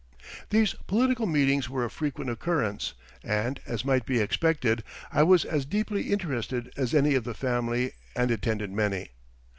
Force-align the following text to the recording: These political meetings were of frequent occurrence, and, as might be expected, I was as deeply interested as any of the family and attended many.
These 0.49 0.73
political 0.87 1.27
meetings 1.27 1.69
were 1.69 1.83
of 1.85 1.93
frequent 1.93 2.31
occurrence, 2.31 2.93
and, 3.23 3.59
as 3.67 3.85
might 3.85 4.03
be 4.03 4.17
expected, 4.19 4.83
I 5.11 5.21
was 5.21 5.45
as 5.45 5.63
deeply 5.63 6.11
interested 6.11 6.73
as 6.75 6.95
any 6.95 7.13
of 7.13 7.23
the 7.23 7.35
family 7.35 7.91
and 8.15 8.31
attended 8.31 8.71
many. 8.71 9.09